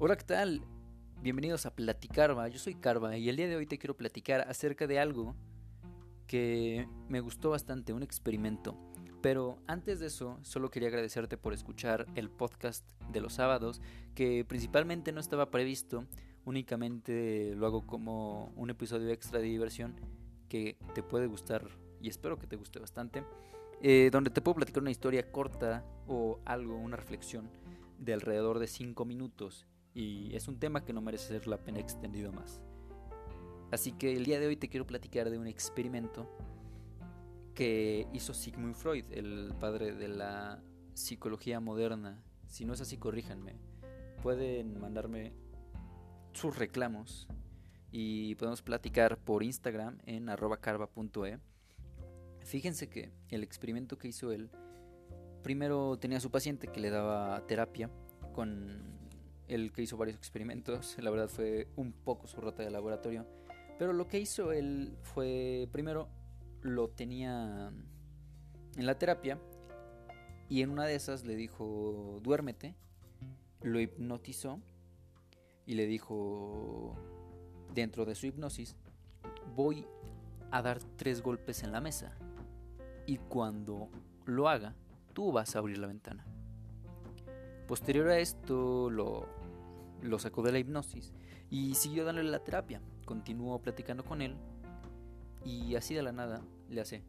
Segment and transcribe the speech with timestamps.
[0.00, 0.62] Hola, ¿qué tal?
[1.22, 2.46] Bienvenidos a Platicarva.
[2.46, 5.34] Yo soy Carva y el día de hoy te quiero platicar acerca de algo
[6.28, 8.78] que me gustó bastante, un experimento.
[9.22, 13.82] Pero antes de eso, solo quería agradecerte por escuchar el podcast de los sábados,
[14.14, 16.06] que principalmente no estaba previsto,
[16.44, 19.96] únicamente lo hago como un episodio extra de diversión
[20.48, 21.68] que te puede gustar
[22.00, 23.24] y espero que te guste bastante,
[23.82, 27.50] eh, donde te puedo platicar una historia corta o algo, una reflexión
[27.98, 31.80] de alrededor de 5 minutos y es un tema que no merece ser la pena
[31.80, 32.60] extendido más.
[33.70, 36.28] Así que el día de hoy te quiero platicar de un experimento
[37.54, 40.62] que hizo Sigmund Freud, el padre de la
[40.94, 42.22] psicología moderna.
[42.46, 43.56] Si no es así, corríjanme.
[44.22, 45.32] Pueden mandarme
[46.32, 47.28] sus reclamos
[47.90, 50.26] y podemos platicar por Instagram en
[50.60, 51.38] carva.e.
[52.40, 54.50] Fíjense que el experimento que hizo él,
[55.42, 57.90] primero tenía a su paciente que le daba terapia
[58.32, 58.97] con
[59.48, 63.26] el que hizo varios experimentos, la verdad fue un poco su rota de laboratorio,
[63.78, 66.08] pero lo que hizo él fue, primero,
[66.62, 67.72] lo tenía
[68.76, 69.38] en la terapia
[70.48, 72.74] y en una de esas le dijo, duérmete,
[73.62, 74.60] lo hipnotizó
[75.66, 76.96] y le dijo,
[77.74, 78.76] dentro de su hipnosis,
[79.54, 79.86] voy
[80.50, 82.16] a dar tres golpes en la mesa
[83.06, 83.88] y cuando
[84.24, 84.74] lo haga,
[85.12, 86.24] tú vas a abrir la ventana.
[87.66, 89.28] Posterior a esto lo
[90.08, 91.12] lo sacó de la hipnosis
[91.50, 92.80] y siguió dándole la terapia.
[93.04, 94.36] Continuó platicando con él
[95.44, 97.04] y así de la nada le hace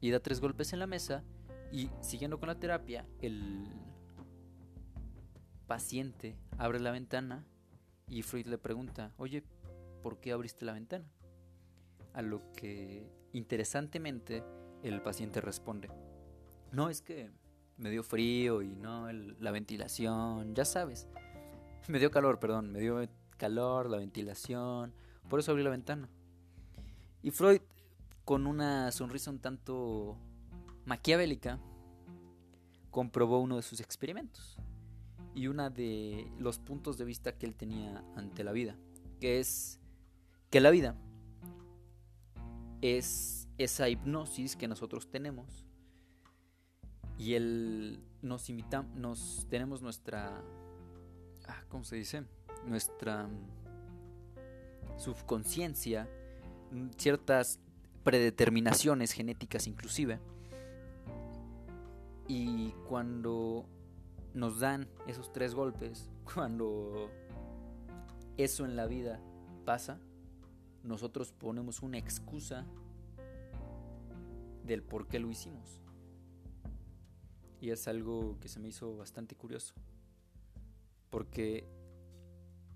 [0.00, 1.24] y da tres golpes en la mesa
[1.72, 3.66] y siguiendo con la terapia el
[5.66, 7.46] paciente abre la ventana
[8.08, 9.42] y Freud le pregunta, oye,
[10.02, 11.10] ¿por qué abriste la ventana?
[12.12, 14.44] A lo que interesantemente
[14.82, 15.88] el paciente responde,
[16.70, 17.30] no es que
[17.78, 21.08] me dio frío y no la ventilación, ya sabes.
[21.88, 24.94] Me dio calor, perdón, me dio calor, la ventilación,
[25.28, 26.08] por eso abrí la ventana.
[27.22, 27.60] Y Freud,
[28.24, 30.16] con una sonrisa un tanto
[30.86, 31.58] maquiavélica,
[32.90, 34.56] comprobó uno de sus experimentos
[35.34, 38.76] y uno de los puntos de vista que él tenía ante la vida,
[39.20, 39.80] que es
[40.50, 40.96] que la vida
[42.80, 45.64] es esa hipnosis que nosotros tenemos
[47.18, 50.42] y él nos invita, nos tenemos nuestra
[51.74, 52.22] ¿cómo se dice?
[52.66, 53.28] Nuestra
[54.96, 56.08] subconsciencia,
[56.96, 57.58] ciertas
[58.04, 60.20] predeterminaciones genéticas inclusive.
[62.28, 63.66] Y cuando
[64.34, 67.10] nos dan esos tres golpes, cuando
[68.36, 69.18] eso en la vida
[69.64, 69.98] pasa,
[70.84, 72.64] nosotros ponemos una excusa
[74.64, 75.80] del por qué lo hicimos.
[77.60, 79.74] Y es algo que se me hizo bastante curioso
[81.14, 81.64] porque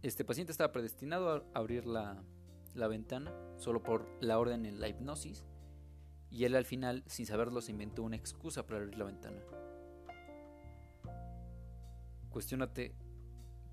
[0.00, 2.22] este paciente estaba predestinado a abrir la,
[2.72, 5.44] ventana solo por la orden en la hipnosis
[6.30, 9.42] y él al final, sin saberlo, se inventó una excusa para abrir la ventana.
[12.30, 12.94] Cuestiónate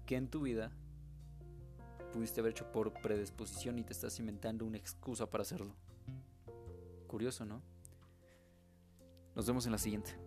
[0.07, 0.71] qué en tu vida
[2.11, 5.75] pudiste haber hecho por predisposición y te estás inventando una excusa para hacerlo.
[7.05, 7.61] Curioso, ¿no?
[9.35, 10.24] Nos vemos en la siguiente.